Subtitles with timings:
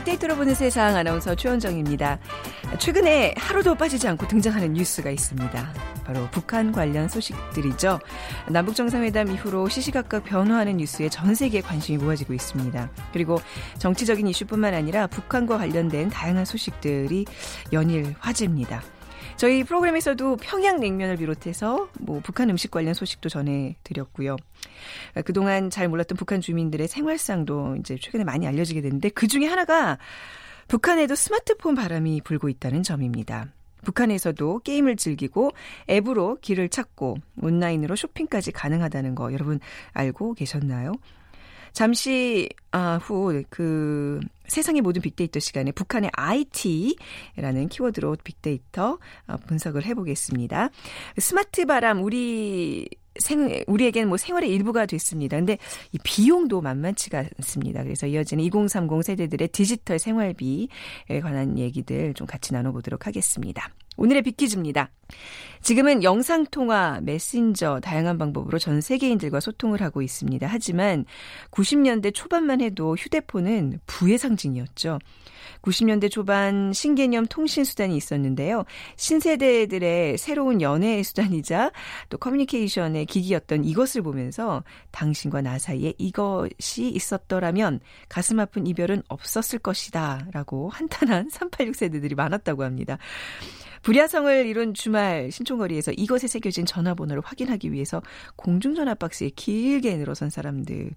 [0.00, 2.18] 빅데이터로 보는 세상 아나운서 최원정입니다.
[2.78, 5.72] 최근에 하루도 빠지지 않고 등장하는 뉴스가 있습니다.
[6.04, 8.00] 바로 북한 관련 소식들이죠.
[8.48, 12.90] 남북 정상회담 이후로 시시각각 변화하는 뉴스에 전 세계에 관심이 모아지고 있습니다.
[13.12, 13.40] 그리고
[13.78, 17.26] 정치적인 이슈뿐만 아니라 북한과 관련된 다양한 소식들이
[17.72, 18.82] 연일 화제입니다.
[19.40, 24.36] 저희 프로그램에서도 평양냉면을 비롯해서 뭐 북한 음식 관련 소식도 전해드렸고요.
[25.24, 29.96] 그동안 잘 몰랐던 북한 주민들의 생활상도 이제 최근에 많이 알려지게 됐는데 그 중에 하나가
[30.68, 33.46] 북한에도 스마트폰 바람이 불고 있다는 점입니다.
[33.82, 35.52] 북한에서도 게임을 즐기고
[35.88, 39.58] 앱으로 길을 찾고 온라인으로 쇼핑까지 가능하다는 거 여러분
[39.94, 40.92] 알고 계셨나요?
[41.72, 50.70] 잠시 아, 후 그 세상의 모든 빅데이터 시간에 북한의 IT라는 키워드로 빅데이터 어, 분석을 해보겠습니다.
[51.18, 52.88] 스마트 바람 우리
[53.20, 55.36] 생, 우리에게는 뭐 생활의 일부가 됐습니다.
[55.36, 55.58] 근데
[55.92, 57.82] 이 비용도 만만치가 않습니다.
[57.84, 60.66] 그래서 이어지는 2030 세대들의 디지털 생활비에
[61.22, 63.70] 관한 얘기들 좀 같이 나눠보도록 하겠습니다.
[63.96, 64.90] 오늘의 빅퀴즈입니다.
[65.60, 70.46] 지금은 영상통화, 메신저 다양한 방법으로 전 세계인들과 소통을 하고 있습니다.
[70.46, 71.04] 하지만
[71.50, 74.98] 90년대 초반만 해도 휴대폰은 부의 상징이었죠.
[75.62, 78.64] 90년대 초반 신개념 통신 수단이 있었는데요.
[78.96, 81.72] 신세대들의 새로운 연애 수단이자
[82.08, 90.28] 또 커뮤니케이션의 기기였던 이것을 보면서 당신과 나 사이에 이것이 있었더라면 가슴 아픈 이별은 없었을 것이다.
[90.32, 92.98] 라고 한탄한 386 세대들이 많았다고 합니다.
[93.82, 98.02] 불야성을 이룬 주말 신촌거리에서 이것에 새겨진 전화번호를 확인하기 위해서
[98.36, 100.90] 공중전화 박스에 길게 늘어선 사람들.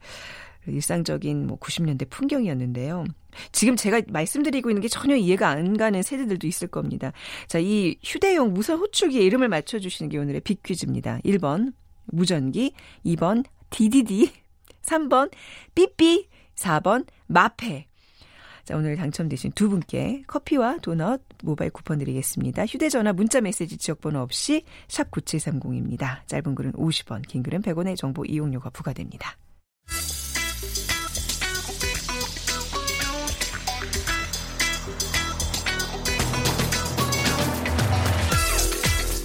[0.67, 3.05] 일상적인 뭐 90년대 풍경이었는데요.
[3.51, 7.11] 지금 제가 말씀드리고 있는 게 전혀 이해가 안 가는 세대들도 있을 겁니다.
[7.47, 11.19] 자, 이 휴대용 무선 호출기의 이름을 맞춰주시는 게 오늘의 빅퀴즈입니다.
[11.25, 11.73] 1번
[12.05, 12.73] 무전기,
[13.05, 14.31] 2번 DDD,
[14.83, 15.31] 3번
[15.73, 17.87] 삐삐, 4번 마페.
[18.63, 22.65] 자, 오늘 당첨되신 두 분께 커피와 도넛 모바일 쿠폰 드리겠습니다.
[22.65, 26.25] 휴대전화 문자 메시지 지역번호 없이 샵 9730입니다.
[26.27, 29.37] 짧은 글은 50원, 긴 글은 100원의 정보 이용료가 부과됩니다.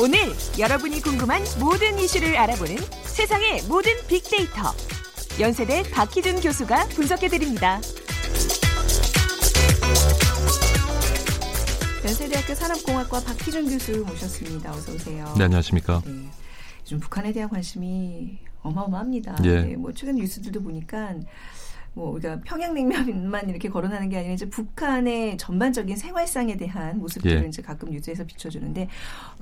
[0.01, 0.19] 오늘
[0.57, 4.73] 여러분이 궁금한 모든 이슈를 알아보는 세상의 모든 빅데이터.
[5.41, 7.81] 연세대 박희준 교수가 분석해드립니다.
[12.05, 14.71] 연세대학교 산업공학과 박희준 교수 모셨습니다.
[14.71, 15.35] 어서 오세요.
[15.37, 16.01] 네, 안녕하십니까.
[16.07, 16.13] 네,
[16.83, 19.39] 요즘 북한에 대한 관심이 어마어마합니다.
[19.45, 19.63] 예.
[19.63, 21.15] 네, 뭐 최근 뉴스들도 보니까
[21.99, 27.49] 뭐 우리가 평양냉면만 이렇게 거론하는 게 아니라 이제 북한의 전반적인 생활상에 대한 모습들을 예.
[27.49, 28.89] 이제 가끔 뉴스에서 비춰주는데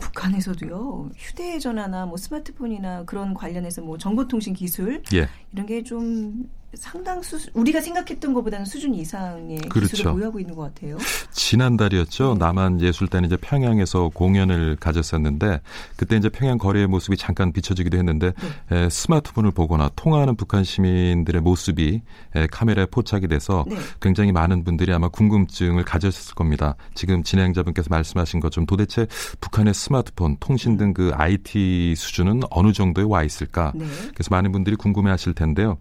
[0.00, 5.28] 북한에서도요 휴대전화나 뭐 스마트폰이나 그런 관련해서 뭐 정보통신 기술 예.
[5.52, 9.90] 이런 게 좀 상당 수 우리가 생각했던 것보다는 수준 이상의 그렇죠.
[9.90, 10.98] 기술을 보유하고 있는 것 같아요.
[11.32, 12.34] 지난달이었죠.
[12.34, 12.38] 네.
[12.38, 15.60] 남한 예술단이 이제 평양에서 공연을 가졌었는데
[15.96, 18.32] 그때 이제 평양 거리의 모습이 잠깐 비춰지기도 했는데
[18.70, 18.84] 네.
[18.84, 22.02] 에, 스마트폰을 보거나 통화하는 북한 시민들의 모습이
[22.34, 23.76] 에, 카메라에 포착이 돼서 네.
[24.00, 26.74] 굉장히 많은 분들이 아마 궁금증을 가졌을 겁니다.
[26.94, 29.06] 지금 진행자분께서 말씀하신 것처럼 도대체
[29.40, 33.72] 북한의 스마트폰, 통신 등 그 IT 수준은 어느 정도에 와 있을까?
[33.74, 33.84] 네.
[34.14, 35.76] 그래서 많은 분들이 궁금해하실 텐데요.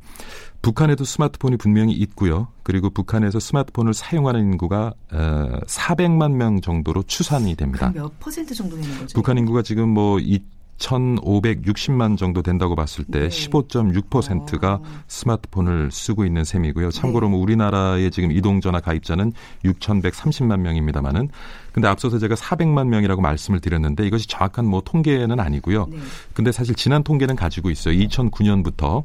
[0.66, 2.48] 북한에도 스마트폰이 분명히 있고요.
[2.64, 7.92] 그리고 북한에서 스마트폰을 사용하는 인구가 어, 400만 명 정도로 추산이 됩니다.
[7.94, 9.14] 몇 퍼센트 정도 되는 거죠?
[9.14, 13.28] 북한 인구가 지금 뭐 2,560만 정도 된다고 봤을 때 네.
[13.28, 14.82] 15.6%가 어.
[15.08, 16.90] 스마트폰을 쓰고 있는 셈이고요.
[16.90, 17.32] 참고로 네.
[17.34, 19.34] 뭐 우리나라의 지금 이동전화 가입자는
[19.66, 21.30] 6,130만 명입니다만은
[21.74, 25.90] 근데 앞서서 제가 400만 명이라고 말씀을 드렸는데 이것이 정확한 뭐 통계는 아니고요.
[25.92, 25.98] 네.
[26.34, 27.96] 근데 사실 지난 통계는 가지고 있어요.
[28.00, 29.04] 2009년부터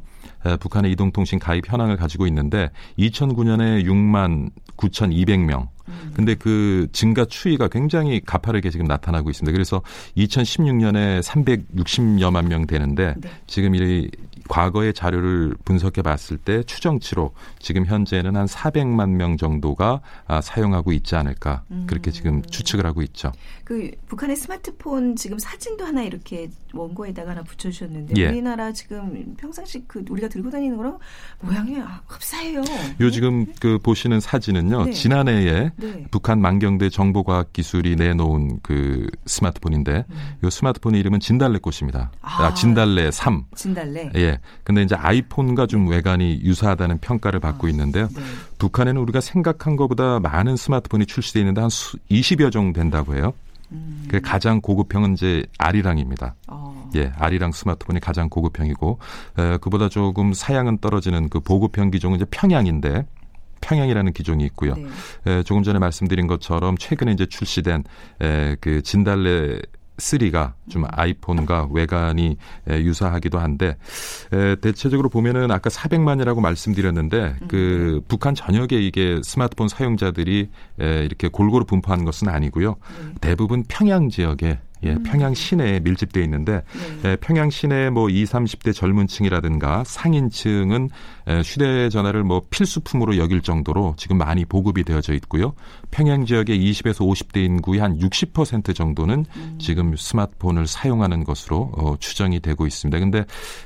[0.59, 5.67] 북한의 이동통신 가입 현황을 가지고 있는데 2009년에 6만 9,200명.
[6.03, 6.11] 음.
[6.15, 9.51] 근데 그 증가 추이가 굉장히 가파르게 지금 나타나고 있습니다.
[9.51, 9.81] 그래서
[10.17, 13.29] 2016년에 360여만 명 되는데 네.
[13.47, 14.09] 지금 이
[14.47, 21.15] 과거의 자료를 분석해 봤을 때 추정치로 지금 현재는 한 400만 명 정도가 아, 사용하고 있지
[21.15, 22.41] 않을까 그렇게 지금 음.
[22.41, 23.31] 추측을 하고 있죠.
[23.63, 28.27] 그 북한의 스마트폰 지금 사진도 하나 이렇게 원고에다가 하나 붙여주셨는데 예.
[28.27, 30.99] 우리나라 지금 평상시 그 우리가 들고 다니는 거랑
[31.39, 31.75] 모양이
[32.07, 32.61] 흡사해요.
[32.99, 34.91] 요 지금 그 보시는 사진은요 네.
[34.91, 35.90] 지난해에 네.
[36.11, 40.15] 북한 만경대 정보과학기술이 내놓은 그 스마트폰인데 음.
[40.43, 42.11] 이 스마트폰의 이름은 진달래꽃입니다.
[42.21, 43.45] 아, 아 진달래 3.
[43.55, 44.11] 진달래.
[44.15, 44.39] 예.
[44.63, 48.07] 근데 이제 아이폰과 좀 외관이 유사하다는 평가를 받고 아, 있는데요.
[48.07, 48.21] 네.
[48.57, 53.33] 북한에는 우리가 생각한 것보다 많은 스마트폰이 출시되어 있는데 한 20여 종 된다고 해요.
[53.71, 54.05] 음.
[54.09, 56.35] 그 가장 고급형은 이제 아리랑입니다.
[56.47, 56.89] 어.
[56.95, 58.99] 예, 아리랑 스마트폰이 가장 고급형이고
[59.39, 63.05] 에, 그보다 조금 사양은 떨어지는 그 보급형 기종은 이제 평양인데
[63.71, 64.75] 평양이라는 기종이 있고요.
[64.75, 64.87] 네.
[65.27, 67.83] 에, 조금 전에 말씀드린 것처럼 최근에 이제 출시된
[68.21, 69.59] 에, 그 진달래
[69.97, 72.37] 3가 좀 아이폰과 외관이
[72.67, 73.77] 유사하기도 한데
[74.61, 78.01] 대체적으로 보면은 아까 400만이라고 말씀드렸는데 그 음.
[78.07, 82.77] 북한 전역에 이게 스마트폰 사용자들이 이렇게 골고루 분포한 것은 아니고요.
[82.97, 83.13] 네.
[83.21, 85.03] 대부분 평양 지역에 예, 음.
[85.03, 86.63] 평양 시내에 밀집돼 있는데
[87.03, 87.11] 네.
[87.11, 90.89] 예, 평양 시내 뭐 20, 30대 젊은층이라든가 상인층은
[91.29, 95.53] 예, 휴대전화를 뭐 필수품으로 여길 정도로 지금 많이 보급이 되어져 있고요.
[95.91, 99.55] 평양 지역의 20에서 50대 인구의 한 60% 정도는 음.
[99.59, 102.97] 지금 스마트폰을 사용하는 것으로 어, 추정이 되고 있습니다.
[102.99, 103.25] 근데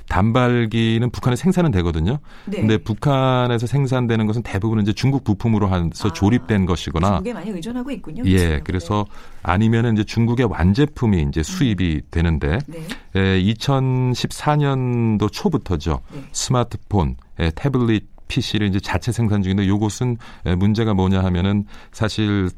[0.10, 2.20] 단발기는 북한에 생산은 되거든요.
[2.46, 2.58] 네.
[2.58, 7.92] 근데 북한에서 생산되는 것은 대부분 이제 중국 부품으로 해서 아, 조립된 것이거나 중국에 많이 의존하고
[7.92, 8.24] 있군요.
[8.26, 9.06] 예, 그래서
[9.44, 12.02] 아니면은 이제 중국의 완제품 이 이제 수입이 음.
[12.12, 12.80] 되는데 네.
[13.16, 16.02] 에, 2014년도 초부터죠.
[16.12, 16.24] 네.
[16.32, 20.18] 스마트폰, 에, 태블릿 PC를 이제 자체 생산 중인데 요것은
[20.58, 22.50] 문제가 뭐냐 하면은 사실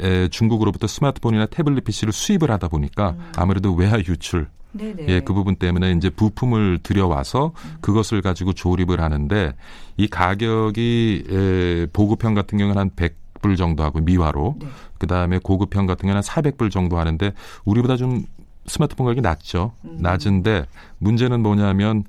[0.00, 3.32] 에, 중국으로부터 스마트폰이나 태블릿 PC를 수입을 하다 보니까 음.
[3.36, 5.06] 아무래도 외화 유출 네네.
[5.08, 7.76] 예, 그 부분 때문에 이제 부품을 들여와서 음.
[7.80, 9.54] 그것을 가지고 조립을 하는데
[9.96, 14.66] 이 가격이 에, 보급형 같은 경우는 한 100 불 정도 하고 미화로 네.
[14.98, 17.32] 그다음에 고급형 같은 경우는 400불 정도 하는데
[17.64, 18.24] 우리보다 좀
[18.66, 19.72] 스마트폰 가격이 낮죠.
[19.84, 19.98] 음.
[20.00, 20.66] 낮은데
[20.98, 22.04] 문제는 뭐냐면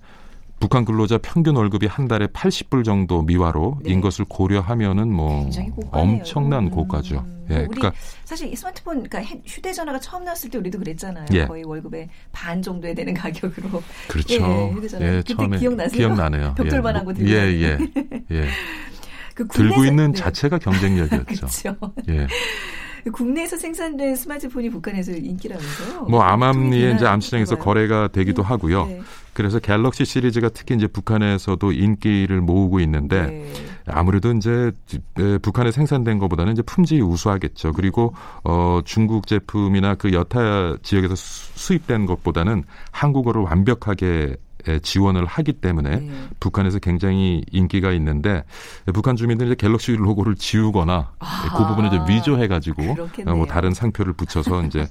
[0.60, 3.94] 북한 근로자 평균 월급이 한 달에 80불 정도 미화로 네.
[3.94, 5.50] 인 것을 고려하면은 뭐
[5.92, 6.70] 엄청난 음.
[6.70, 7.26] 고가죠.
[7.50, 7.94] 예, 그러니까
[8.26, 11.26] 사실 이 스마트폰 그러니까 휴대전화가 처음 나왔을 때 우리도 그랬잖아요.
[11.34, 11.46] 예.
[11.46, 13.82] 거의 월급의 반 정도에 되는 가격으로.
[14.08, 14.34] 그렇죠.
[14.34, 15.06] 예, 휴대전화.
[15.06, 15.98] 예, 처음에 기억나세요?
[15.98, 16.54] 기억나네요.
[16.56, 17.30] 벽돌만한 거 들고.
[17.30, 17.78] 예, 예.
[18.32, 18.48] 예.
[19.48, 20.20] 그 들고 있는 네.
[20.20, 21.26] 자체가 경쟁력이었죠.
[21.36, 21.76] 그렇죠.
[22.10, 22.28] 예.
[23.12, 26.04] 국내에서 생산된 스마트폰이 북한에서 인기라면서요?
[26.04, 28.48] 뭐 암암리에 이제 암시장에서 거래가 되기도 네.
[28.48, 28.86] 하고요.
[28.86, 29.02] 네.
[29.34, 33.54] 그래서 갤럭시 시리즈가 특히 이제 북한에서도 인기를 모으고 있는데 네.
[33.86, 34.72] 아무래도 이제
[35.42, 37.72] 북한에 생산된 것보다는 이제 품질이 우수하겠죠.
[37.72, 38.14] 그리고
[38.44, 44.36] 어 중국 제품이나 그 여타 지역에서 수입된 것보다는 한국어를 완벽하게
[44.82, 46.12] 지원을 하기 때문에 네.
[46.40, 48.44] 북한에서 굉장히 인기가 있는데
[48.94, 52.96] 북한 주민들이 갤럭시 로고를 지우거나 아, 그 부분을 이제 위조해 가지고
[53.26, 54.88] 어, 뭐 다른 상표를 붙여서 이제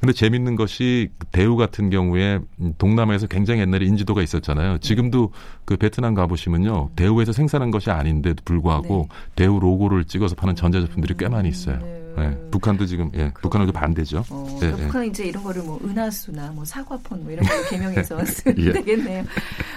[0.00, 2.40] 근데 재밌는 것이 대우 같은 경우에
[2.78, 4.78] 동남아에서 굉장히 옛날에 인지도가 있었잖아요.
[4.78, 5.32] 지금도
[5.64, 6.90] 그 베트남 가보시면요.
[6.96, 9.16] 대우에서 생산한 것이 아닌데도 불구하고 네.
[9.34, 11.78] 대우 로고를 찍어서 파는 전자제품들이 꽤 많이 있어요.
[11.78, 12.05] 네.
[12.16, 12.48] 네.
[12.50, 14.24] 북한도 지금 예, 북한은 반대죠.
[14.30, 18.58] 어, 예, 북한은 이제 이런 거를 뭐 은하수나 뭐 사과폰 뭐 이런 걸 개명해서 쓰면
[18.58, 18.72] 예.
[18.72, 19.24] 되겠네요.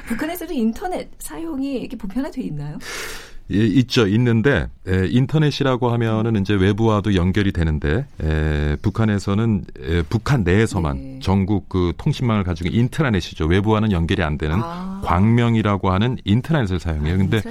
[0.08, 2.78] 북한에서도 인터넷 사용이 이렇게 보편화돼 있나요?
[3.51, 4.07] 예, 있죠.
[4.07, 11.19] 있는데 에, 인터넷이라고 하면은 이제 외부와도 연결이 되는데 에, 북한에서는 에, 북한 내에서만 네.
[11.22, 13.46] 전국 그 통신망을 가지고 인트라넷이죠.
[13.46, 15.01] 외부와는 연결이 안 되는 아.
[15.04, 17.18] 광명이라고 하는 인터넷을 사용해요.
[17.18, 17.42] 근데 아,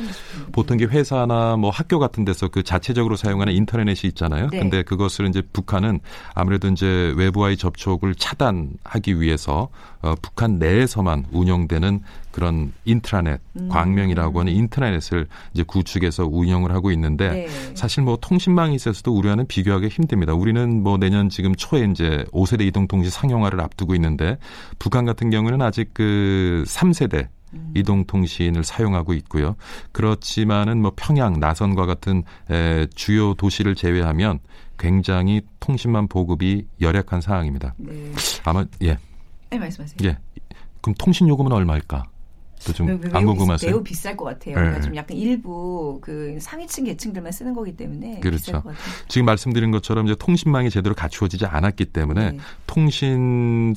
[0.52, 4.48] 보통 게 회사나 뭐 학교 같은 데서 그 자체적으로 사용하는 인터넷이 있잖아요.
[4.52, 4.60] 네.
[4.60, 5.98] 근데 그것을 이제 북한은
[6.34, 9.68] 아무래도 이제 외부와의 접촉을 차단하기 위해서
[10.00, 12.02] 어, 북한 내에서만 운영되는
[12.38, 13.68] 그런 인트라넷, 음.
[13.68, 17.48] 광명이라고 하는 인트라넷을 이제 구축해서 운영을 하고 있는데 네.
[17.74, 20.34] 사실 뭐 통신망이 있어서도 우리와는 비교하기 힘듭니다.
[20.34, 24.38] 우리는 뭐 내년 지금 초에 이제 5세대 이동 통신 상용화를 앞두고 있는데
[24.78, 27.72] 북한 같은 경우는 아직 그 3세대 음.
[27.74, 29.56] 이동통신을 사용하고 있고요.
[29.90, 34.38] 그렇지만은 뭐 평양, 나선과 같은 에, 주요 도시를 제외하면
[34.78, 37.74] 굉장히 통신망 보급이 열약한 상황입니다.
[37.78, 38.12] 네.
[38.44, 38.96] 아마 예.
[39.50, 39.96] 네, 말씀하세요.
[40.04, 40.18] 예.
[40.82, 42.04] 그럼 통신 요금은 얼마일까?
[42.66, 43.70] 또좀안 궁금하세요?
[43.70, 44.54] 매우 비쌀 것 같아요.
[44.54, 44.60] 네.
[44.60, 48.62] 그러니까 좀 약간 일부 그 상위층 계층들만 쓰는 거기 때문에 그렇죠.
[49.08, 52.38] 지금 말씀드린 것처럼 이제 통신망이 제대로 갖추어지지 않았기 때문에 네.
[52.66, 53.74] 통신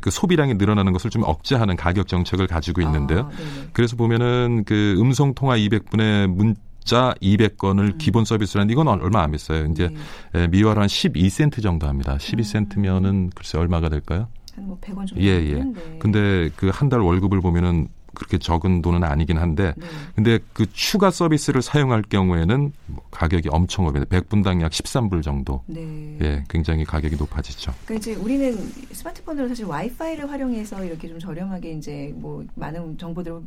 [0.00, 3.30] 그 소비량이 늘어나는 것을 좀 억제하는 가격 정책을 가지고 있는데요.
[3.32, 6.54] 아, 그래서 보면은 그 음성 통화 200분의 문
[6.88, 7.98] 자 200건을 음.
[7.98, 9.66] 기본 서비스라는 이건 얼마 안 비싸요.
[9.66, 9.90] 이제
[10.32, 10.48] 네.
[10.48, 12.16] 미화로 한 12센트 정도 합니다.
[12.16, 13.30] 12센트면은 음.
[13.34, 14.28] 글쎄 얼마가 될까요?
[14.58, 15.22] 한 뭐 100원 정도.
[15.22, 15.64] 예, 예.
[15.98, 17.88] 근데 그 한 달 월급을 보면은
[18.18, 19.86] 그렇게 적은 돈은 아니긴 한데 네.
[20.16, 24.18] 근데 그 추가 서비스를 사용할 경우에는 뭐 가격이 엄청 오릅니다.
[24.18, 25.62] 100분당 약 13불 정도.
[25.66, 26.18] 네.
[26.20, 27.72] 예, 굉장히 가격이 높아지죠.
[27.84, 28.58] 그러니까 이제 우리는
[28.90, 33.40] 스마트폰으로 사실 와이파이를 활용해서 이렇게 좀 저렴하게 이제 뭐 많은 정보들을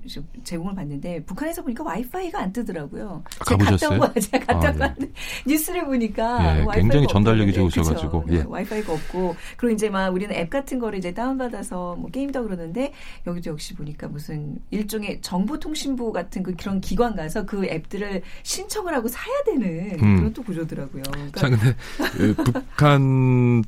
[0.46, 3.24] 제공을 받는데 북한에서 보니까 와이파이가 안 뜨더라고요.
[3.40, 3.90] 아, 가보셨어요?
[3.90, 5.12] 갔다 온 거, 제가 갔다 온 아, 네.
[5.46, 8.44] 뉴스를 보니까 예, 굉장히 전달력이 좋으셔가지고 예.
[8.48, 12.94] 와이파이가 없고 그리고 이제 막 우리는 앱 같은 거를 이제 다운받아서 뭐 게임도 그러는데
[13.28, 19.08] 여기도 역시 보니까 무슨 일종의 정보통신부 같은 그 그런 기관 가서 그 앱들을 신청을 하고
[19.08, 20.18] 사야 되는 음.
[20.18, 21.04] 그런 또 구조더라고요.
[21.12, 21.76] 그러니까 자, 근데
[22.18, 23.64] 그 북한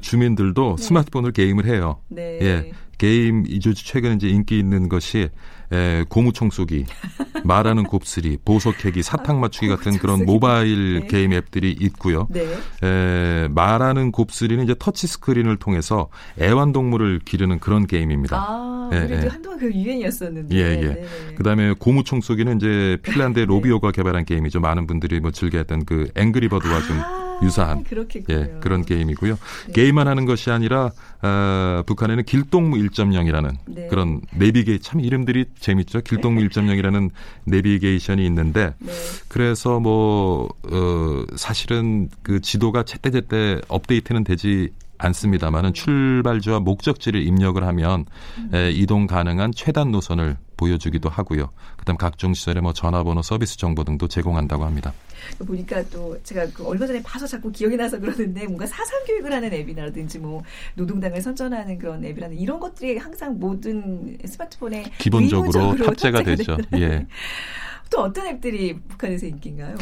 [0.00, 0.82] 주민들도 네.
[0.82, 2.00] 스마트폰을 게임을 해요.
[2.08, 2.38] 네.
[2.42, 2.72] 예.
[2.98, 5.28] 게임 이조 최근 이제 인기 있는 것이
[5.74, 6.86] 에, 고무총 쏘기,
[7.44, 11.06] 말하는 곱슬이, 보석캐기, 사탕 맞추기 아, 같은 그런 모바일 네.
[11.08, 12.28] 게임 앱들이 있고요.
[12.30, 12.46] 네.
[12.82, 16.08] 에, 말하는 곱슬이는 이제 터치 스크린을 통해서
[16.40, 18.36] 애완동물을 기르는 그런 게임입니다.
[18.36, 19.28] 아, 예, 그래도 예.
[19.28, 20.56] 한동안 그 유행이었었는데.
[20.56, 21.34] 예, 예.
[21.34, 23.52] 그다음에 고무총 쏘기는 이제 핀란드의 네.
[23.52, 24.60] 로비오가 개발한 게임이죠.
[24.60, 28.38] 많은 분들이 뭐 즐겨했던 그 앵그리버드와 좀 아, 유사한 그렇겠군요.
[28.38, 29.38] 예, 그런 게임이고요.
[29.66, 29.72] 네.
[29.72, 30.90] 게임만 하는 것이 아니라
[31.22, 33.86] 어, 북한에는 길동무 1.0이라는 네.
[33.88, 36.00] 그런 내비게 참 이름들이 재밌죠.
[36.02, 37.10] 길동무 1.0이라는
[37.44, 38.92] 내비게이션이 있는데 네.
[39.28, 48.06] 그래서 뭐 어, 사실은 그 지도가 제때제때 업데이트는 되지 않습니다만은 출발지와 목적지를 입력을 하면
[48.38, 48.54] 음.
[48.54, 51.50] 에, 이동 가능한 최단 노선을 보여주기도 하고요.
[51.76, 54.92] 그다음 각종 시설의 뭐 전화번호, 서비스 정보 등도 제공한다고 합니다.
[55.38, 59.52] 보니까 또 제가 그 얼마 전에 봐서 자꾸 기억이 나서 그러는데 뭔가 사상 교육을 하는
[59.52, 60.42] 앱이라든지 뭐
[60.74, 66.56] 노동당을 선전하는 그런 앱이라는 이런 것들이 항상 모든 스마트폰에 기본적으로 탑재가 되죠.
[66.74, 67.06] 예.
[67.90, 69.76] 또 어떤 앱들이 북한에서 인기인가요?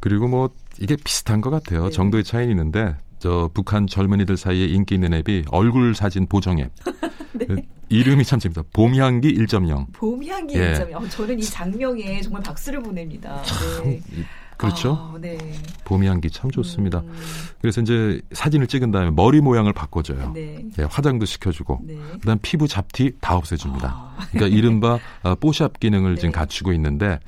[0.00, 1.84] 그리고 뭐 이게 비슷한 것 같아요.
[1.84, 1.90] 네.
[1.90, 6.70] 정도의 차이는 있는데 저 북한 젊은이들 사이에 인기 있는 앱이 얼굴 사진 보정 앱.
[7.32, 7.46] 네.
[7.88, 8.62] 이름이 참 재밌다.
[8.72, 9.92] 봄향기 1.0.
[9.92, 10.72] 봄향기 예.
[10.74, 10.94] 1.0.
[10.94, 13.42] 어, 저는 이 장명에 정말 박수를 보냅니다.
[13.84, 14.00] 네.
[14.56, 15.12] 그렇죠.
[15.14, 15.36] 아, 네.
[15.84, 17.00] 봄이 향기 참 좋습니다.
[17.00, 17.12] 음.
[17.60, 20.32] 그래서 이제 사진을 찍은 다음에 머리 모양을 바꿔줘요.
[20.34, 20.64] 네.
[20.78, 21.96] 예, 화장도 시켜주고, 네.
[22.20, 23.88] 그다음 피부 잡티 다 없애줍니다.
[23.88, 24.26] 아.
[24.30, 26.20] 그러니까 이른바 어, 뽀샵 기능을 네.
[26.20, 27.20] 지금 갖추고 있는데,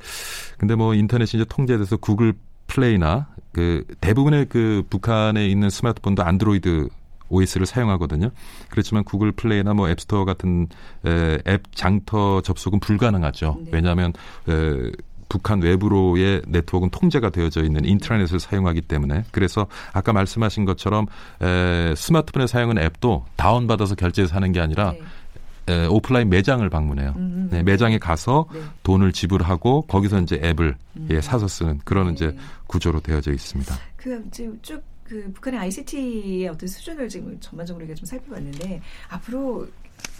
[0.57, 2.33] 근데 뭐 인터넷이 이제 통제돼서 구글
[2.67, 6.89] 플레이나 그 대부분의 그 북한에 있는 스마트폰도 안드로이드
[7.29, 8.31] OS를 사용하거든요.
[8.69, 10.67] 그렇지만 구글 플레이나 뭐 앱스토어 같은
[11.05, 13.59] 에, 앱 장터 접속은 불가능하죠.
[13.65, 13.71] 네.
[13.73, 14.13] 왜냐하면
[14.47, 14.91] 에,
[15.29, 21.05] 북한 외부로의 네트워크는 통제가 되어져 있는 인트라넷을 사용하기 때문에 그래서 아까 말씀하신 것처럼
[21.41, 25.73] 에, 스마트폰에 사용하는 앱도 다운받아서 결제해서 하는 게 아니라 네.
[25.73, 27.13] 에, 오프라인 매장을 방문해요.
[27.15, 28.59] 음, 네, 매장에 가서 네.
[28.83, 31.07] 돈을 지불하고 거기서 이제 앱을 음.
[31.11, 32.13] 예, 사서 쓰는 그런 네.
[32.13, 32.35] 이제
[32.67, 33.75] 구조로 되어져 있습니다.
[33.95, 39.67] 그 지금 쭉 그 북한의 ICT의 어떤 수준을 지금 전반적으로 우리가 좀 살펴봤는데 앞으로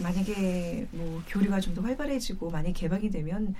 [0.02, 3.54] 만약에 뭐 교류가 좀 더 활발해지고 많이 개방이 되면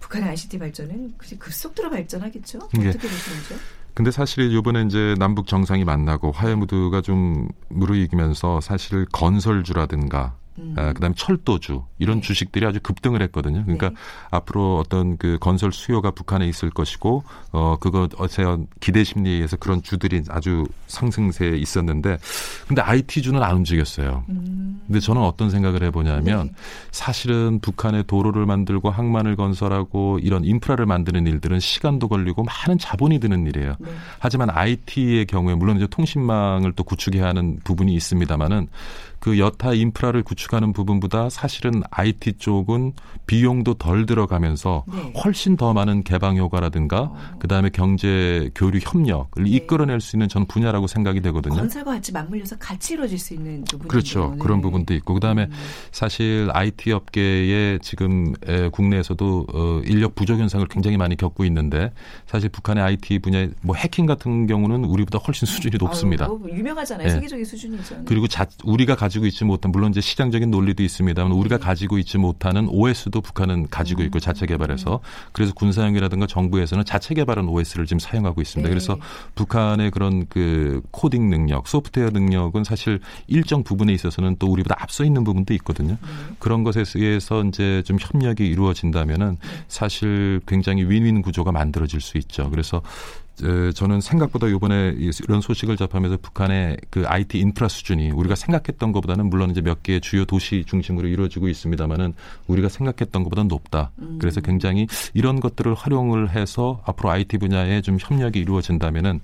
[0.00, 2.58] 북한의 ICT 발전은 급속도로 발전하겠죠?
[2.80, 2.88] 예.
[2.88, 3.58] 어떻게 보시는지요?
[3.94, 10.74] 근데 사실 이번에 이제 남북 정상이 만나고 화해 무드가 좀 무르익으면서 사실 건설주라든가 음.
[10.76, 12.22] 아, 그다음에 철도주 이런 네.
[12.22, 13.62] 주식들이 아주 급등을 했거든요.
[13.62, 13.96] 그러니까 네.
[14.30, 18.44] 앞으로 어떤 그 건설 수요가 북한에 있을 것이고 어 그거 어제
[18.80, 22.18] 기대 심리에 의해서 그런 주들이 아주 상승세에 있었는데
[22.66, 24.24] 근데 IT주는 안 움직였어요.
[24.28, 24.80] 음.
[24.86, 26.52] 근데 저는 어떤 생각을 해보냐면 네.
[26.90, 33.46] 사실은 북한의 도로를 만들고 항만을 건설하고 이런 인프라를 만드는 일들은 시간도 걸리고 많은 자본이 드는
[33.46, 33.76] 일이에요.
[33.78, 33.90] 네.
[34.18, 38.68] 하지만 IT의 경우에 물론 이제 통신망을 또 구축해야 하는 부분이 있습니다만은
[39.26, 42.92] 그 여타 인프라를 구축하는 부분보다 사실은 IT 쪽은
[43.26, 45.12] 비용도 덜 들어가면서 네.
[45.24, 47.16] 훨씬 더 많은 개방 효과라든가 어.
[47.40, 49.50] 그다음에 경제 교류 협력을 네.
[49.50, 51.56] 이끌어낼 수 있는 전 분야라고 생각이 되거든요.
[51.56, 54.30] 건설과 같이 맞물려서 같이 이루어질 수 있는 부분 그렇죠.
[54.30, 54.38] 네.
[54.38, 55.52] 그런 부분도 있고 그다음에 음.
[55.90, 58.32] 사실 IT 업계에 지금
[58.70, 61.90] 국내에서도 어, 인력 부족 현상을 굉장히 많이 겪고 있는데
[62.28, 66.26] 사실 북한의 IT 분야의 뭐 해킹 같은 경우는 우리보다 훨씬 수준이 높습니다.
[66.26, 67.08] 아유, 뭐 유명하잖아요.
[67.08, 67.14] 네.
[67.14, 68.04] 세계적인 수준이죠.
[68.04, 71.64] 그리고 자, 우리가 가지고 있지 못한 물론 이제 시장적인 논리도 있습니다만 우리가 네.
[71.64, 75.00] 가지고 있지 못하는 OS도 북한은 가지고 있고 자체 개발해서
[75.32, 78.68] 그래서 군사용이라든가 정부에서는 자체 개발한 OS를 지금 사용하고 있습니다.
[78.68, 78.70] 네.
[78.70, 78.98] 그래서
[79.34, 85.24] 북한의 그런 그 코딩 능력, 소프트웨어 능력은 사실 일정 부분에 있어서는 또 우리보다 앞서 있는
[85.24, 85.92] 부분도 있거든요.
[85.92, 86.36] 네.
[86.38, 92.50] 그런 것에 의해서 이제 좀 협력이 이루어진다면은 사실 굉장히 윈윈 구조가 만들어질 수 있죠.
[92.50, 92.82] 그래서
[93.74, 99.50] 저는 생각보다 이번에 이런 소식을 접하면서 북한의 그 IT 인프라 수준이 우리가 생각했던 것보다는 물론
[99.50, 102.14] 이제 몇 개의 주요 도시 중심으로 이루어지고 있습니다만은
[102.46, 103.90] 우리가 생각했던 것보다는 높다.
[103.98, 104.18] 음.
[104.20, 109.20] 그래서 굉장히 이런 것들을 활용을 해서 앞으로 IT 분야에 좀 협력이 이루어진다면은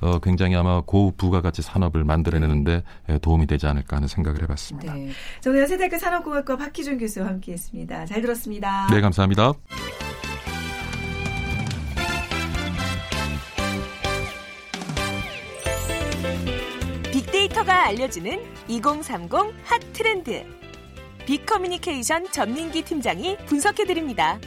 [0.00, 2.82] 어 굉장히 아마 고부가가치 산업을 만들어내는데
[3.20, 4.94] 도움이 되지 않을까 하는 생각을 해봤습니다.
[4.94, 5.10] 네.
[5.40, 8.06] 저는 연세대학교 산업공학과 박희준 교수와 함께했습니다.
[8.06, 8.86] 잘 들었습니다.
[8.90, 9.52] 네, 감사합니다.
[17.56, 19.32] 빅데이터가 알려주는 2030
[19.64, 20.44] 핫 트렌드.
[21.24, 24.38] 빅커뮤니케이션 전민기 팀장이 분석해드립니다.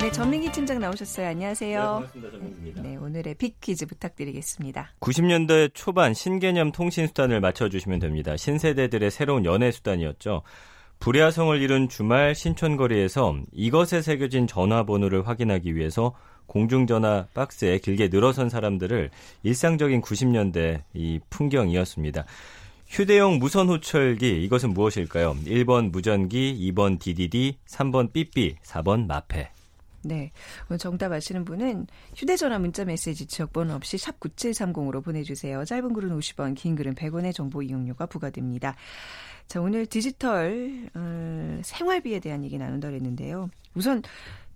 [0.00, 1.28] 네, 전민기 팀장 나오셨어요.
[1.28, 1.78] 안녕하세요.
[1.78, 2.30] 네, 반갑습니다.
[2.30, 2.82] 전민기입니다.
[2.82, 4.92] 네, 오늘의 빅 퀴즈 부탁드리겠습니다.
[5.00, 8.36] 90년대 초반 신개념 통신 수단을 맞춰주시면 됩니다.
[8.36, 10.42] 신세대들의 새로운 연애 수단이었죠.
[11.00, 16.14] 불야성을 이룬 주말 신촌거리에서 이것에 새겨진 전화번호를 확인하기 위해서
[16.46, 19.10] 공중전화 박스에 길게 늘어선 사람들을
[19.42, 22.24] 일상적인 90년대 이 풍경이었습니다.
[22.86, 25.34] 휴대용 무선 호철기 이것은 무엇일까요?
[25.46, 29.50] 1번 무전기, 2번 DDD, 3번 삐삐, 4번 마페.
[30.04, 30.30] 네.
[30.78, 35.64] 정답 아시는 분은 휴대전화 문자메시지 지역번호 없이 샵 9730으로 보내주세요.
[35.64, 38.76] 짧은 글은 50원, 긴 글은 100원의 정보 이용료가 부과됩니다.
[39.48, 43.50] 자, 오늘 디지털 어, 생활비에 대한 얘기 나눈다 그랬는데요.
[43.74, 44.02] 우선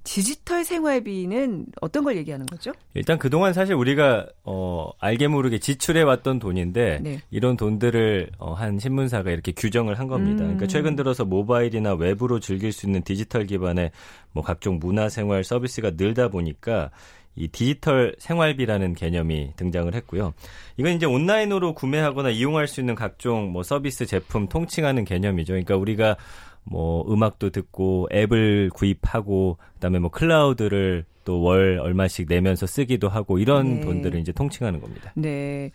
[0.08, 2.72] 디지털 생활비는 어떤 걸 얘기하는 거죠?
[2.94, 7.20] 일단 그동안 사실 우리가 어 알게 모르게 지출해 왔던 돈인데 네.
[7.30, 10.38] 이런 돈들을 어, 한 신문사가 이렇게 규정을 한 겁니다.
[10.38, 10.56] 그러니까 음.
[10.56, 13.90] 그러니까 최근 들어서 모바일이나 외부로 즐길 수 있는 디지털 기반의
[14.32, 16.90] 뭐 각종 문화 생활 서비스가 늘다 보니까
[17.36, 20.32] 이 디지털 생활비라는 개념이 등장을 했고요.
[20.78, 25.52] 이건 이제 온라인으로 구매하거나 이용할 수 있는 각종 뭐 서비스 제품 통칭하는 개념이죠.
[25.52, 26.16] 그러니까 우리가
[26.70, 33.74] 뭐 음악도 듣고 앱을 구입하고 그다음에 뭐 클라우드를 또 월 얼마씩 내면서 쓰기도 하고 이런
[33.74, 33.80] 네.
[33.82, 35.12] 돈들을 이제 통칭하는 겁니다.
[35.14, 35.70] 네.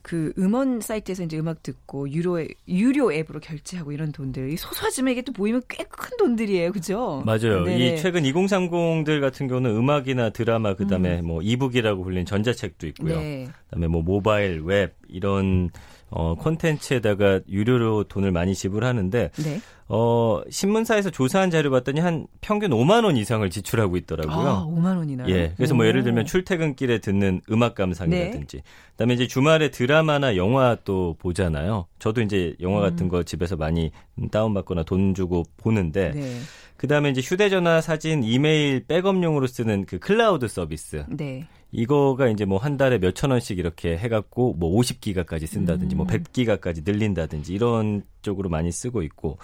[0.00, 5.22] 그 음원 사이트에서 이제 음악 듣고 유료 유료 앱으로 결제하고 이런 돈들 이 소소하지만 이게
[5.22, 6.70] 또 보이면 꽤 큰 돈들이에요.
[6.72, 7.22] 그죠?
[7.26, 7.64] 맞아요.
[7.64, 11.26] 네 이 최근 2030들 같은 경우는 음악이나 드라마 그다음에 음.
[11.26, 13.18] 뭐 e-book이라고 불리는 전자책도 있고요.
[13.18, 13.48] 네.
[13.64, 15.70] 그다음에 뭐 모바일 웹 이런
[16.14, 19.60] 어, 콘텐츠에다가 유료로 돈을 많이 지불하는데, 네.
[19.88, 24.48] 어, 신문사에서 조사한 자료 봤더니 한 평균 5만 원 이상을 지출하고 있더라고요.
[24.48, 25.28] 아, 5만 원이나요?
[25.28, 25.52] 예.
[25.56, 28.62] 그래서 뭐 예를 들면 출퇴근길에 듣는 음악 감상이라든지, 네.
[28.92, 31.86] 그다음에 이제 주말에 드라마나 영화 또 보잖아요.
[31.98, 32.82] 저도 이제 영화 음.
[32.82, 33.90] 같은 거 집에서 많이
[34.30, 36.38] 다운 받거나 돈 주고 보는데, 네.
[36.76, 41.04] 그다음에 이제 휴대전화, 사진, 이메일 백업용으로 쓰는 그 클라우드 서비스.
[41.08, 41.46] 네.
[41.72, 46.08] 이거가 이제 뭐 한 달에 몇 천 원씩 이렇게 해갖고 뭐 50기가까지 쓴다든지 뭐 음.
[46.08, 49.38] 뭐 100기가까지 늘린다든지 이런 쪽으로 많이 쓰고 있고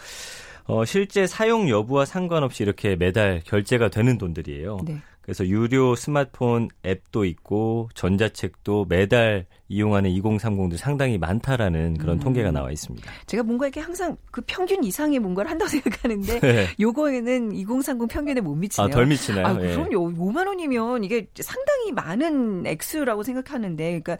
[0.64, 4.78] 어 실제 사용 여부와 상관없이 이렇게 매달 결제가 되는 돈들이에요.
[4.84, 4.98] 네.
[5.22, 12.20] 그래서 유료 스마트폰 앱도 있고 전자책도 매달 이용하는 2030도 상당히 많다라는 그런 음.
[12.20, 13.10] 통계가 나와 있습니다.
[13.26, 16.66] 제가 뭔가 이렇게 항상 그 평균 이상의 뭔가를 한다고 생각하는데 네.
[16.80, 18.88] 요거에는 2030 평균에 못 미치네요.
[18.88, 19.46] 아, 덜 미치나요?
[19.46, 20.12] 아, 그럼요.
[20.12, 20.16] 예.
[20.16, 24.16] 5만 원이면 이게 상당히 많은 액수라고 생각하는데 그러니까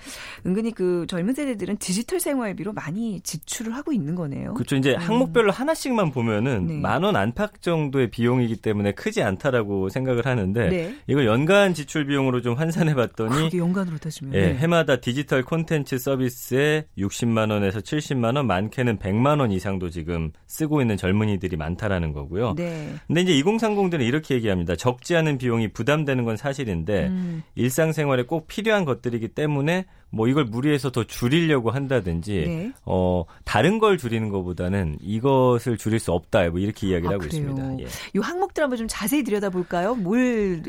[0.47, 4.55] 은근히 그 젊은 세대들은 디지털 생활비로 많이 지출을 하고 있는 거네요.
[4.55, 4.77] 그렇죠.
[4.77, 4.99] 이제 음.
[4.99, 6.81] 항목별로 하나씩만 보면은 네.
[6.81, 10.95] 만원 안팎 정도의 비용이기 때문에 크지 않다라고 생각을 하는데 네.
[11.07, 16.87] 이걸 연간 지출 비용으로 좀 환산해 봤더니 연간으로 따지면 예, 해마다 디지털 디지털 콘텐츠 서비스에
[16.97, 22.55] 60만 원에서 70만 원, 많게는 100만 원 이상도 지금 쓰고 있는 젊은이들이 많다라는 거고요.
[22.57, 22.95] 네.
[23.07, 24.75] 근데 이제 2030들은 이렇게 얘기합니다.
[24.77, 27.43] 적지 않은 비용이 부담되는 건 사실인데 음.
[27.55, 32.73] 일상생활에 꼭 필요한 것들이기 때문에 뭐 이걸 무리해서 더 줄이려고 한다든지 네.
[32.87, 37.43] 어 다른 걸 줄이는 것보다는 이것을 줄일 수 없다 뭐 이렇게 이야기를 아, 하고 그래요.
[37.43, 37.83] 있습니다.
[37.83, 37.87] 예.
[38.15, 39.95] 이 항목들 한번 좀 자세히 들여다볼까요?
[39.97, 40.63] 뭘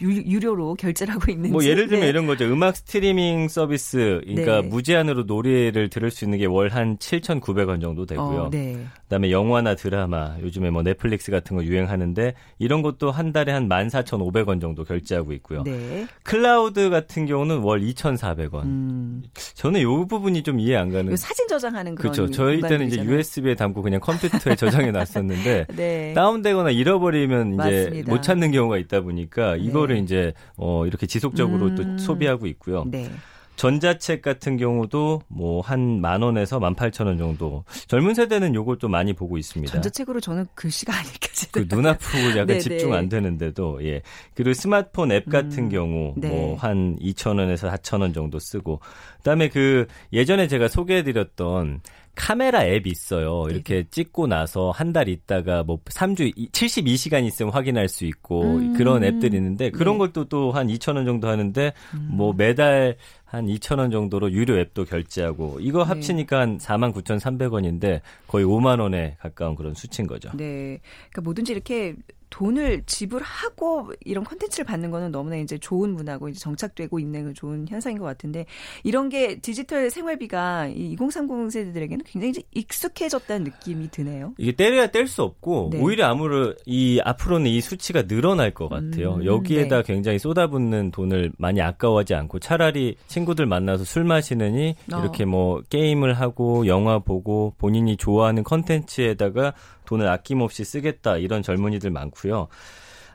[0.00, 1.50] 유, 료로 결제를 하고 있는지.
[1.52, 2.08] 뭐 예를 들면 네.
[2.08, 2.44] 이런 거죠.
[2.44, 4.68] 음악 스트리밍 서비스 그러니까 네.
[4.68, 8.42] 무제한으로 노래를 들을 수 있는 게 월 한 7,900원 정도 되고요.
[8.42, 8.84] 어, 네.
[9.14, 14.60] 그다음에 영화나 드라마 요즘에 뭐 넷플릭스 같은 거 유행하는데 이런 것도 한 달에 한 14,500원
[14.60, 15.62] 정도 결제하고 있고요.
[15.62, 16.06] 네.
[16.24, 18.62] 클라우드 같은 경우는 월 2,400원.
[18.64, 18.64] 음.
[18.64, 19.22] 음.
[19.54, 21.14] 저는 이 부분이 좀 이해 안 가는.
[21.16, 22.12] 사진 저장하는 그런.
[22.12, 22.30] 그렇죠.
[22.32, 26.12] 저희 때는 이제 USB에 담고 그냥 컴퓨터에 저장해 놨었는데 네.
[26.14, 28.12] 다운되거나 잃어버리면 이제 맞습니다.
[28.12, 30.02] 못 찾는 경우가 있다 보니까 이거를 네.
[30.02, 31.74] 이제 어 이렇게 지속적으로 음.
[31.76, 32.84] 또 소비하고 있고요.
[32.86, 33.10] 네.
[33.56, 37.64] 전자책 같은 경우도 뭐 한 만 원에서 만 팔천 원 정도.
[37.86, 39.72] 젊은 세대는 요걸 또 많이 보고 있습니다.
[39.72, 41.68] 전자책으로 저는 글씨가 안 읽혀지는.
[41.68, 42.96] 그눈 아프고 약간 네, 집중 네.
[42.98, 44.02] 안 되는데도 예.
[44.34, 46.28] 그리고 스마트폰 앱 같은 음, 경우 네.
[46.28, 48.80] 뭐한 이천 원에서 사천 원 정도 쓰고.
[49.18, 51.80] 그다음에 그 예전에 제가 소개해 드렸던
[52.14, 53.46] 카메라 앱이 있어요.
[53.50, 53.84] 이렇게 네.
[53.90, 58.74] 찍고 나서 한 달 있다가 뭐 3주 72시간 있으면 확인할 수 있고 음.
[58.74, 60.06] 그런 앱들이 있는데 그런 네.
[60.06, 62.08] 것도 또 한 2,000원 정도 하는데 음.
[62.12, 65.88] 뭐 매달 한 2천 원 정도로 유료 앱도 결제하고 이거 네.
[65.88, 70.30] 합치니까 한 4만 9,300원인데 거의 5만 원에 가까운 그런 수치인 거죠.
[70.34, 70.78] 네.
[71.10, 71.94] 그러니까 뭐든지 이렇게
[72.34, 77.64] 돈을 지불하고 이런 콘텐츠를 받는 거는 너무나 이제 좋은 문화고 이제 정착되고 있는 그 좋은
[77.68, 78.46] 현상인 것 같은데
[78.82, 84.34] 이런 게 디지털 생활비가 이2030 세대들에게는 굉장히 이제 익숙해졌다는 느낌이 드네요.
[84.36, 85.80] 이게 때려야 뗄 수 없고 네.
[85.80, 89.16] 오히려 아무런 이 앞으로는 이 수치가 늘어날 것 같아요.
[89.16, 89.82] 음, 여기에다 네.
[89.84, 94.98] 굉장히 쏟아붓는 돈을 많이 아까워하지 않고 차라리 친구들 만나서 술 마시느니 어.
[94.98, 99.52] 이렇게 뭐 게임을 하고 영화 보고 본인이 좋아하는 컨텐츠에다가
[99.86, 102.48] 돈을 아낌없이 쓰겠다 이런 젊은이들 많고요.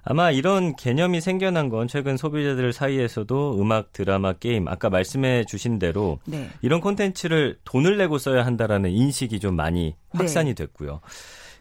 [0.03, 6.19] 아마 이런 개념이 생겨난 건 최근 소비자들 사이에서도 음악, 드라마, 게임 아까 말씀해 주신 대로
[6.25, 6.49] 네.
[6.61, 10.63] 이런 콘텐츠를 돈을 내고 써야 한다라는 인식이 좀 많이 확산이 네.
[10.63, 11.01] 됐고요.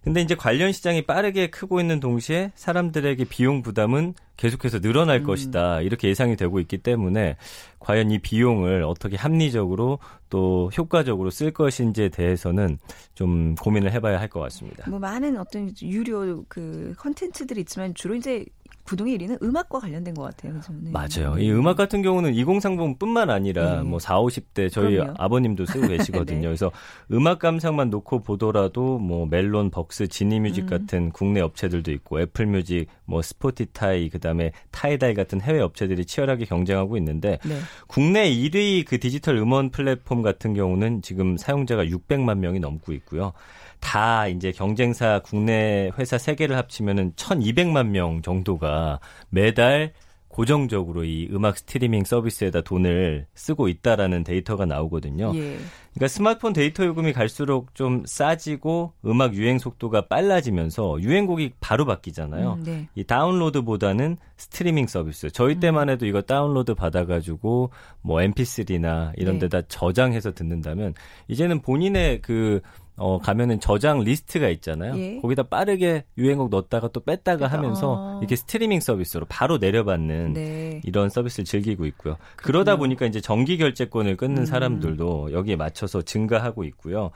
[0.09, 5.25] 근데 이제 관련 시장이 빠르게 크고 있는 동시에 사람들에게 비용 부담은 계속해서 늘어날 음.
[5.25, 5.83] 것이다.
[5.83, 7.37] 이렇게 예상이 되고 있기 때문에
[7.79, 9.99] 과연 이 비용을 어떻게 합리적으로
[10.31, 12.79] 또 효과적으로 쓸 것인지에 대해서는
[13.15, 14.89] 좀 고민을 해봐야 할 것 같습니다.
[14.89, 18.47] 뭐 많은 어떤 유료 그 컨텐츠들이 있지만 주로 이제
[18.89, 20.55] 부동의 1위는 음악과 관련된 것 같아요.
[20.55, 20.73] 그죠?
[20.81, 20.91] 네.
[20.91, 21.39] 맞아요.
[21.39, 23.83] 이 음악 같은 경우는 2030뿐만 아니라 네.
[23.83, 25.15] 뭐 4, 50대 저희 그럼요.
[25.19, 26.39] 아버님도 쓰고 계시거든요.
[26.41, 26.47] 네.
[26.47, 26.73] 그래서
[27.13, 30.67] 음악 감상만 놓고 보더라도 뭐 멜론, 벅스, 지니뮤직 음.
[30.71, 37.39] 같은 국내 업체들도 있고 애플뮤직, 뭐 스포티파이, 그다음에 타이달 같은 해외 업체들이 치열하게 경쟁하고 있는데
[37.45, 37.59] 네.
[37.89, 43.35] 국내 1위 그 디지털 음원 플랫폼 같은 경우는 지금 사용자가 600만 명이 넘고 있고요.
[43.81, 49.93] 다 이제 경쟁사 국내 회사 3개를 합치면은 1200만 명 정도가 매달
[50.39, 55.33] 고정적으로 이 음악 스트리밍 서비스에다 돈을 쓰고 있다라는 데이터가 나오거든요.
[55.35, 55.59] 예.
[55.95, 62.53] 그러니까 스마트폰 데이터 요금이 갈수록 좀 싸지고 음악 유행 속도가 빨라지면서 유행곡이 바로 바뀌잖아요.
[62.53, 62.89] 음, 네.
[62.95, 65.29] 이 다운로드보다는 스트리밍 서비스.
[65.33, 65.61] 저희 음.
[65.61, 69.49] 때만 해도 이거 다운로드 받아가지고 뭐 MP3나 이런 네.
[69.49, 70.95] 데다 저장해서 듣는다면
[71.27, 72.61] 이제는 본인의 그
[72.99, 74.99] 어, 가면은 저장 리스트가 있잖아요.
[74.99, 75.21] 예.
[75.21, 78.19] 거기다 빠르게 유행곡 넣었다가 또 뺐다가 하면서 어.
[78.21, 80.81] 이렇게 스트리밍 서비스로 바로 내려받는 네.
[80.85, 82.17] 이런 서비스를 즐기고 있고요.
[82.37, 82.37] 그렇군요.
[82.43, 84.47] 그러다 보니까 이제 정기 결제권을 끊는 음.
[84.47, 87.11] 사람들도 여기에 맞춰서 증가하고 있고요.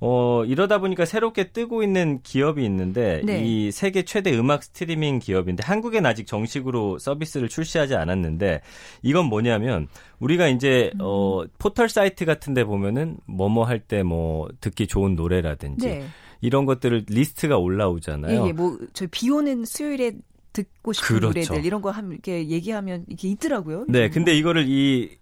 [0.00, 3.42] 어, 이러다 보니까 새롭게 뜨고 있는 기업이 있는데 네.
[3.44, 8.60] 이 세계 최대 음악 스트리밍 기업인데 한국엔 아직 정식으로 서비스를 출시하지 않았는데
[9.02, 10.98] 이건 뭐냐면 우리가 이제 음.
[11.02, 16.06] 어 포털 사이트 같은 데 보면은 뭐뭐 할 때 뭐 듣기 좋은 노래라든지 네.
[16.40, 18.44] 이런 것들을 리스트가 올라오잖아요.
[18.44, 18.52] 예, 예.
[18.52, 20.12] 뭐저 비 오는 수요일에
[20.52, 21.26] 듣고 싶은 그렇죠.
[21.28, 23.86] 노래들 이런 거 함, 이렇게 얘기하면 이게 있더라고요.
[23.88, 25.16] 네, 근데 이거를 이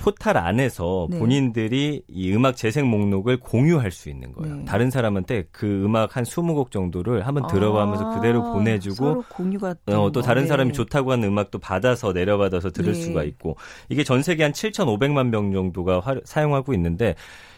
[0.00, 1.18] 포탈 안에서 네.
[1.18, 4.56] 본인들이 이 음악 재생 목록을 공유할 수 있는 거예요.
[4.56, 4.64] 네.
[4.64, 10.22] 다른 사람한테 그 음악 한 20곡 정도를 한번 들어가면서 아, 그대로 보내주고 공유가 어, 또
[10.22, 10.48] 다른 네.
[10.48, 12.98] 사람이 좋다고 하는 음악도 받아서 내려받아서 들을 네.
[12.98, 13.56] 수가 있고
[13.90, 17.14] 이게 전 세계 한 7,500만 명 정도가 화, 사용하고 있는데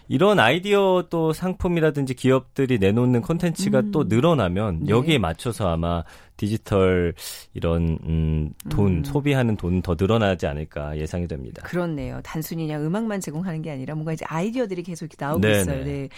[0.09, 3.91] 이런 아이디어 또 상품이라든지 기업들이 내놓는 콘텐츠가 음.
[3.93, 4.91] 또 늘어나면 네.
[4.91, 6.05] 여기에 맞춰서 아마
[6.37, 7.15] 디지털
[7.55, 9.05] 이런 음, 돈 음.
[9.05, 11.63] 소비하는 돈 더 늘어나지 않을까 예상이 됩니다.
[11.65, 12.21] 그렇네요.
[12.23, 15.61] 단순히 그냥 음악만 제공하는 게 아니라 뭔가 이제 아이디어들이 계속 나오고 네네.
[15.61, 15.85] 있어요.
[15.85, 16.09] 네.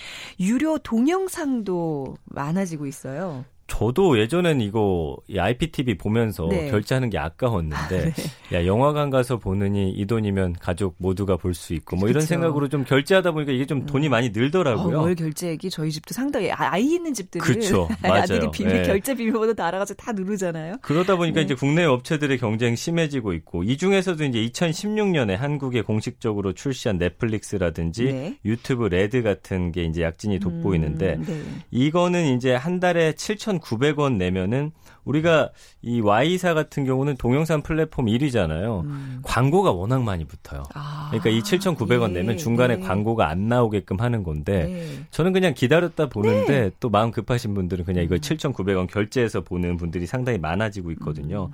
[0.40, 3.44] 유료 동영상도 많아지고 있어요.
[3.66, 6.70] 저도 예전엔 이거 이 IPTV 보면서 네.
[6.70, 8.12] 결제하는 게 아까웠는데 아, 네.
[8.53, 12.11] 야 영화관 가서 보느니 이 돈이면 가족 모두가 볼 수 있고 뭐 그쵸.
[12.11, 14.11] 이런 생각으로 좀 결제하다 보니까 이게 좀 돈이 음.
[14.11, 14.98] 많이 늘더라고요.
[14.98, 18.83] 어, 월 결제액이 저희 집도 상당히 아, 이 있는 집들은 그쵸, 아들이 비밀 네.
[18.83, 20.77] 결제 비밀번호 다 알아가지고 다 누르잖아요.
[20.83, 21.44] 그러다 보니까 네.
[21.44, 28.38] 이제 국내 업체들의 경쟁이 심해지고 있고 이 중에서도 이제 2016년에 한국에 공식적으로 출시한 넷플릭스라든지 네.
[28.44, 31.42] 유튜브 레드 같은 게 이제 약진이 돋보이는데 음, 네.
[31.70, 34.70] 이거는 이제 한 달에 7천 7,900원 내면은
[35.05, 35.50] 우리가
[35.83, 38.85] 이 Y사 같은 경우는 동영상 플랫폼 1위잖아요.
[38.85, 39.20] 음.
[39.22, 40.62] 광고가 워낙 많이 붙어요.
[40.74, 42.83] 아, 그러니까 이 7,900원 예, 내면 중간에 네.
[42.83, 45.05] 광고가 안 나오게끔 하는 건데 네.
[45.11, 46.70] 저는 그냥 기다렸다 보는데 네.
[46.81, 48.87] 또 마음 급하신 분들은 그냥 이걸 7,900원 음.
[48.87, 51.46] 결제해서 보는 분들이 상당히 많아지고 있거든요.
[51.46, 51.53] 음.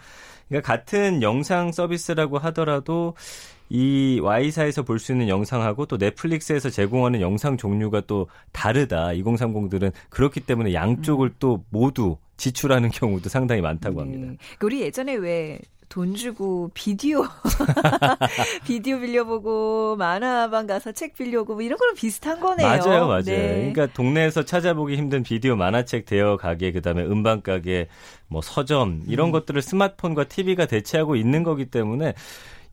[0.48, 3.14] 그러니까 같은 영상 서비스라고 하더라도
[3.70, 9.08] 이 Y사에서 볼 수 있는 영상하고 또 넷플릭스에서 제공하는 영상 종류가 또 다르다.
[9.08, 11.34] 2030들은 그렇기 때문에 양쪽을 음.
[11.38, 14.12] 또 모두 지출하는 경우도 상당히 많다고 네.
[14.12, 14.42] 합니다.
[14.62, 17.22] 우리 예전에 왜돈 주고 비디오
[18.66, 22.66] 비디오 빌려보고 만화방 가서 책 빌려고 뭐 이런 거랑 비슷한 거네요.
[22.66, 23.22] 맞아요, 맞아요.
[23.22, 23.70] 네.
[23.72, 27.88] 그러니까 동네에서 찾아보기 힘든 비디오 만화책 대여 가게 그다음에 음반 가게
[28.28, 29.32] 뭐 서점 이런 음.
[29.32, 32.14] 것들을 스마트폰과 TV가 대체하고 있는 거기 때문에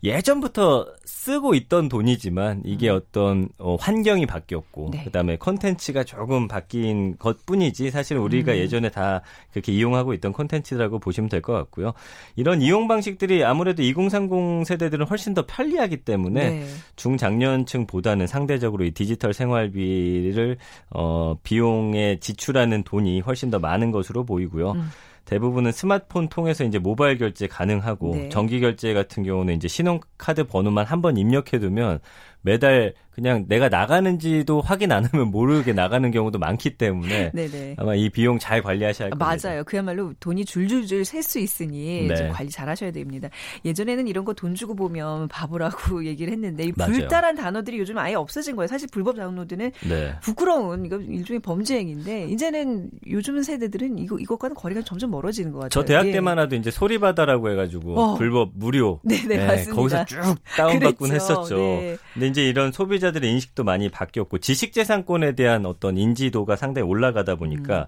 [0.04, 2.96] 예전부터 쓰고 있던 돈이지만 이게 음.
[2.96, 5.04] 어떤 어, 환경이 바뀌었고 네.
[5.06, 8.58] 그다음에 컨텐츠가 조금 바뀐 것뿐이지 사실 우리가 음.
[8.58, 11.94] 예전에 다 그렇게 이용하고 있던 컨텐츠라고 보시면 될 것 같고요.
[12.36, 16.68] 이런 이용 방식들이 아무래도 2030 세대들은 훨씬 더 편리하기 때문에 네.
[16.96, 20.58] 중장년층보다는 상대적으로 이 디지털 생활비를
[20.90, 24.72] 어 비용에 지출하는 돈이 훨씬 더 많은 것으로 보이고요.
[24.72, 24.90] 음.
[25.28, 28.30] 대부분은 스마트폰 통해서 이제 모바일 결제 가능하고 네.
[28.30, 32.00] 정기 결제 같은 경우는 이제 신용카드 번호만 한 번 입력해 두면
[32.42, 37.74] 매달 그냥 내가 나가는지도 확인 안 하면 모르게 나가는 경우도 많기 때문에 네네.
[37.80, 39.48] 아마 이 비용 잘 관리하셔야 할 겁니다.
[39.50, 39.64] 맞아요.
[39.64, 42.16] 그야말로 돈이 줄줄줄 셀 수 있으니 네.
[42.16, 43.28] 좀 관리 잘 하셔야 됩니다.
[43.66, 48.56] 예전에는 이런 거 돈 주고 보면 바보라고 얘기를 했는데 이 불달한 단어들이 요즘 아예 없어진
[48.56, 48.68] 거예요.
[48.68, 50.14] 사실 불법 다운로드는 네.
[50.22, 55.70] 부끄러운 이거 일종의 범죄 행위인데 이제는 요즘 세대들은 이거 이것과는 거리가 점점 멀어지는 것 같아요.
[55.72, 56.12] 저 대학 예.
[56.12, 58.16] 때만 해도 이제 소리바다라고 해가지고 어.
[58.16, 60.20] 불법 무료 네네 네, 거기서 쭉
[60.56, 61.12] 다운받곤.
[61.12, 61.58] 했었죠.
[61.58, 61.98] 네.
[62.14, 67.88] 근데 이제 이런 소비자들의 인식도 많이 바뀌었고 지식재산권에 대한 어떤 인지도가 상당히 올라가다 보니까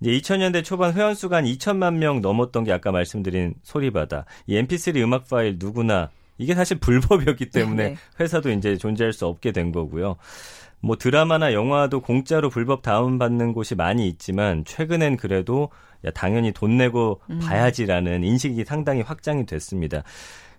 [0.00, 0.06] 음.
[0.06, 4.24] 이제 2000년대 초반 회원수가 한 2천만 명 넘었던 게 아까 말씀드린 소리바다.
[4.46, 7.96] 이 MP3 음악 파일 누구나 이게 사실 불법이었기 때문에 네.
[8.18, 10.16] 회사도 이제 존재할 수 없게 된 거고요.
[10.82, 15.68] 뭐 드라마나 영화도 공짜로 불법 다운받는 곳이 많이 있지만 최근엔 그래도
[16.06, 17.38] 야, 당연히 돈 내고 음.
[17.40, 20.02] 봐야지라는 인식이 상당히 확장이 됐습니다.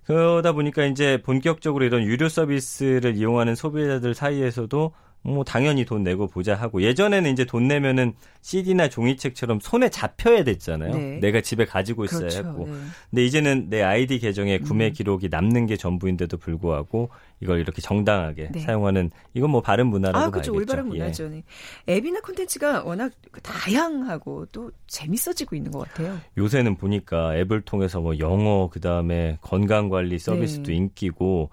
[0.06, 6.56] 그러다 보니까 이제 본격적으로 이런 유료 서비스를 이용하는 소비자들 사이에서도 뭐 당연히 돈 내고 보자
[6.56, 10.92] 하고 예전에는 이제 돈 내면은 CD나 종이책처럼 손에 잡혀야 됐잖아요.
[10.94, 11.20] 네.
[11.20, 12.40] 내가 집에 가지고 있어야 그렇죠.
[12.40, 12.66] 했고.
[12.68, 12.74] 네.
[13.12, 14.94] 근데 이제는 내 아이디 계정에 구매 음.
[14.94, 18.60] 기록이 남는 게 전부인데도 불구하고 이걸 이렇게 정당하게 네.
[18.60, 20.52] 사용하는 이건 뭐 바른 문화라고 아, 그렇죠.
[20.52, 20.54] 봐야겠죠.
[20.54, 21.32] 올바른 문화죠.
[21.34, 21.44] 예.
[21.90, 23.12] 앱이나 콘텐츠가 워낙
[23.44, 26.20] 다양하고 또 재밌어지고 있는 것 같아요.
[26.38, 30.74] 요새는 보니까 앱을 통해서 뭐 영어 그다음에 건강 관리 서비스도 네.
[30.76, 31.50] 인기고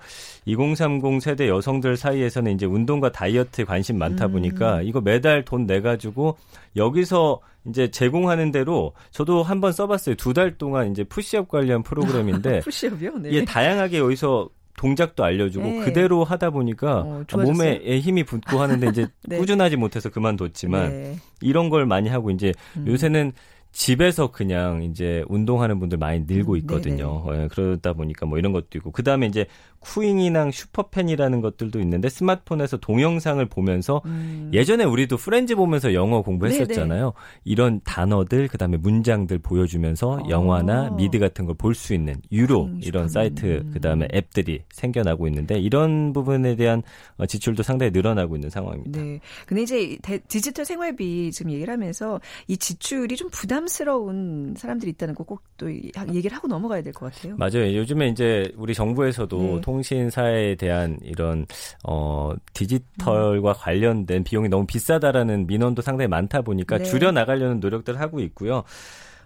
[0.47, 4.33] 2030 세대 여성들 사이에서는 이제 운동과 다이어트 에 관심 많다 음.
[4.33, 6.37] 보니까 이거 매달 돈 내 가지고
[6.77, 10.15] 여기서 이제 제공하는 대로 저도 한번 써봤어요.
[10.15, 13.19] 두 달 동안 이제 푸시업 관련 프로그램인데 푸시업이요?
[13.19, 13.33] 네.
[13.33, 15.81] 예, 다양하게 여기서 동작도 알려주고 네.
[15.81, 19.37] 그대로 하다 보니까 어, 몸에 힘이 붙고 하는데 이제 네.
[19.39, 21.17] 꾸준하지 못해서 그만뒀지만 네.
[21.41, 22.87] 이런 걸 많이 하고 이제 음.
[22.87, 23.33] 요새는
[23.79, 27.25] 집에서 그냥 이제 운동하는 분들 많이 늘고 음, 있거든요.
[27.31, 29.47] 네, 그러다 보니까 뭐 이런 것도 있고 그 다음에 이제
[29.79, 34.51] 쿠잉이랑 슈퍼팬이라는 것들도 있는데 스마트폰에서 동영상을 보면서 음.
[34.53, 37.01] 예전에 우리도 프렌즈 보면서 영어 공부했었잖아요.
[37.01, 37.13] 네네.
[37.45, 40.29] 이런 단어들 그 다음에 문장들 보여주면서 어.
[40.29, 45.29] 영화나 미드 같은 걸 볼 수 있는 유료 음, 이런 사이트 그 다음에 앱들이 생겨나고
[45.29, 46.83] 있는데 이런 부분에 대한
[47.17, 49.01] 어, 지출도 상당히 늘어나고 있는 상황입니다.
[49.01, 49.21] 네.
[49.47, 55.25] 근데 이제 디지털 생활비 지금 얘기를 하면서 이 지출이 좀 부담 스러운 사람들이 있다는 거
[55.25, 57.35] 꼭 또 얘기를 하고 넘어가야 될 것 같아요.
[57.37, 57.75] 맞아요.
[57.77, 59.61] 요즘에 이제 우리 정부에서도 네.
[59.61, 61.47] 통신사에 대한 이런
[61.85, 63.55] 어 디지털과 음.
[63.57, 66.85] 관련된 비용이 너무 비싸다라는 민원도 상당히 많다 보니까 네.
[66.85, 68.63] 줄여 나가려는 노력들을 하고 있고요.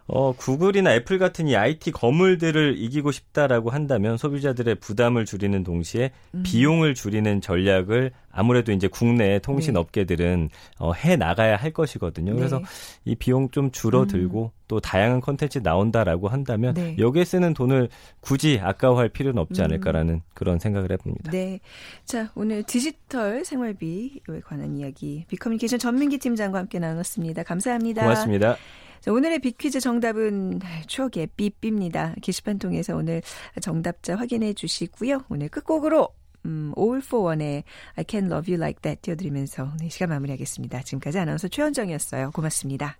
[0.07, 6.43] 어, 구글이나 애플 같은 이 IT 거물들을 이기고 싶다라고 한다면 소비자들의 부담을 줄이는 동시에 음.
[6.45, 9.81] 비용을 줄이는 전략을 아무래도 이제 국내 통신 네.
[9.81, 12.35] 업계들은 어, 해 나가야 할 것이거든요.
[12.35, 12.65] 그래서 네.
[13.05, 14.63] 이 비용 좀 줄어들고 음.
[14.69, 16.97] 또 다양한 컨텐츠 나온다라고 한다면 네.
[16.99, 19.65] 여기에 쓰는 돈을 굳이 아까워할 필요는 없지 음.
[19.65, 20.21] 않을까라는 음.
[20.35, 21.31] 그런 생각을 해봅니다.
[21.31, 21.61] 네.
[22.07, 24.09] 자, 오늘 디지털 생활비에
[24.45, 27.43] 관한 이야기 비커뮤니케이션 전민기 팀장과 함께 나눴습니다.
[27.43, 28.03] 감사합니다.
[28.03, 28.57] 고맙습니다.
[29.03, 32.15] 자, 오늘의 빅퀴즈 정답은 추억의 삐삐입니다.
[32.23, 33.21] 게시판 통해서 오늘
[33.61, 35.25] 정답자 확인해 주시고요.
[35.29, 36.09] 오늘 끝곡으로
[36.47, 37.65] 음, All for One의
[37.97, 40.83] I Can Love You Like That 띄워드리면서 오늘 시간 마무리하겠습니다.
[40.83, 42.31] 지금까지 아나운서 최현정이었어요.
[42.31, 42.97] 고맙습니다.